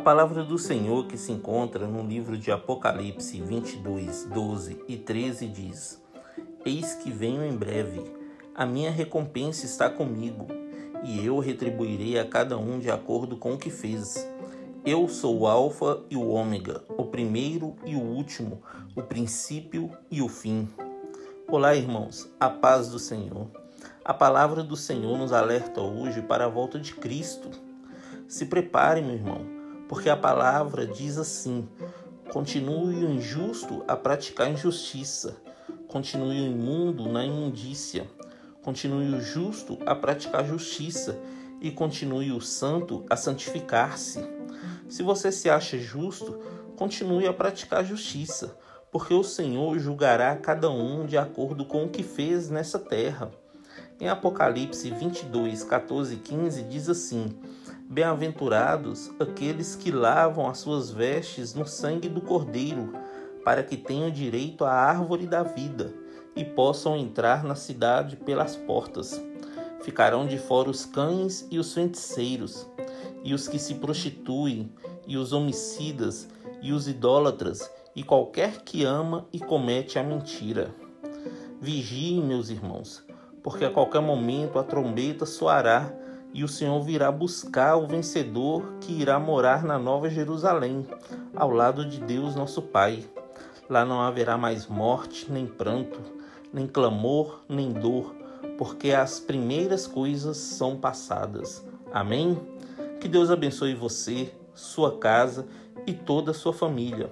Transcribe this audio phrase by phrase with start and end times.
[0.00, 6.02] palavra do Senhor que se encontra no livro de Apocalipse 22, 12 e 13 diz:
[6.66, 8.04] Eis que venho em breve,
[8.54, 10.48] a minha recompensa está comigo,
[11.02, 14.28] e eu retribuirei a cada um de acordo com o que fez.
[14.84, 18.60] Eu sou o Alfa e o Ômega, o primeiro e o último,
[18.94, 20.68] o princípio e o fim.
[21.48, 23.46] Olá, irmãos, a paz do Senhor.
[24.04, 27.48] A palavra do Senhor nos alerta hoje para a volta de Cristo.
[28.28, 29.55] Se prepare, meu irmão
[29.88, 31.68] porque a palavra diz assim:
[32.30, 35.36] continue o injusto a praticar injustiça,
[35.88, 38.08] continue o imundo na imundícia,
[38.62, 41.18] continue o justo a praticar justiça
[41.60, 44.20] e continue o santo a santificar-se.
[44.88, 46.38] Se você se acha justo,
[46.76, 48.56] continue a praticar justiça,
[48.90, 53.30] porque o Senhor julgará cada um de acordo com o que fez nessa terra.
[53.98, 57.38] Em Apocalipse 22, 14 e 15 diz assim:
[57.88, 62.92] Bem-aventurados aqueles que lavam as suas vestes no sangue do Cordeiro,
[63.44, 65.94] para que tenham direito à árvore da vida
[66.34, 69.22] e possam entrar na cidade pelas portas.
[69.82, 72.68] Ficarão de fora os cães e os feiticeiros,
[73.22, 74.72] e os que se prostituem,
[75.06, 76.28] e os homicidas,
[76.60, 80.74] e os idólatras, e qualquer que ama e comete a mentira.
[81.60, 83.06] Vigiem, meus irmãos,
[83.44, 85.94] porque a qualquer momento a trombeta soará
[86.36, 90.86] e o Senhor virá buscar o vencedor que irá morar na Nova Jerusalém,
[91.34, 93.06] ao lado de Deus nosso Pai.
[93.70, 95.98] Lá não haverá mais morte, nem pranto,
[96.52, 98.14] nem clamor, nem dor,
[98.58, 101.64] porque as primeiras coisas são passadas.
[101.90, 102.38] Amém?
[103.00, 105.46] Que Deus abençoe você, sua casa
[105.86, 107.10] e toda a sua família.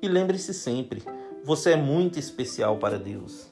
[0.00, 1.02] E lembre-se sempre,
[1.42, 3.49] você é muito especial para Deus.